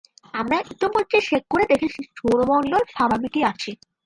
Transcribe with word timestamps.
আমরা 0.33 0.57
ইতোমধ্যেই 0.73 1.23
চেক 1.29 1.43
করে 1.49 1.65
দেখেছি, 1.71 1.99
সৌরমন্ডল 2.17 2.81
স্বাভাবিকই 2.93 3.43
আছে। 3.43 3.71